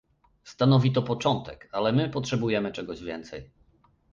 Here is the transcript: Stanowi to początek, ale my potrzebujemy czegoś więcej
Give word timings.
Stanowi 0.43 0.91
to 0.93 1.01
początek, 1.01 1.69
ale 1.71 1.91
my 1.91 2.09
potrzebujemy 2.09 2.71
czegoś 2.71 3.01
więcej 3.03 3.51